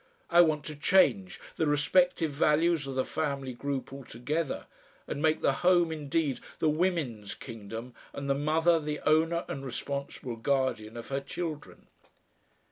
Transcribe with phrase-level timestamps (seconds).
[0.31, 4.65] I want to change the respective values of the family group altogether,
[5.05, 10.37] and make the home indeed the women's kingdom and the mother the owner and responsible
[10.37, 11.85] guardian of her children.